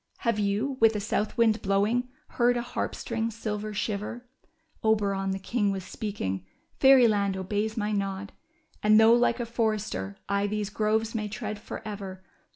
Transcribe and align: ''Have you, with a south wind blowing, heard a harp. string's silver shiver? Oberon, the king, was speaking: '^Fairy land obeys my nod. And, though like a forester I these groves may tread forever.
''Have 0.27 0.39
you, 0.39 0.77
with 0.79 0.95
a 0.95 0.99
south 0.99 1.37
wind 1.37 1.61
blowing, 1.61 2.09
heard 2.29 2.57
a 2.57 2.63
harp. 2.63 2.95
string's 2.95 3.35
silver 3.35 3.71
shiver? 3.71 4.27
Oberon, 4.83 5.29
the 5.29 5.37
king, 5.37 5.69
was 5.71 5.83
speaking: 5.83 6.43
'^Fairy 6.79 7.07
land 7.07 7.37
obeys 7.37 7.77
my 7.77 7.91
nod. 7.91 8.31
And, 8.81 8.99
though 8.99 9.13
like 9.13 9.39
a 9.39 9.45
forester 9.45 10.17
I 10.27 10.47
these 10.47 10.71
groves 10.71 11.13
may 11.13 11.27
tread 11.27 11.59
forever. 11.59 12.23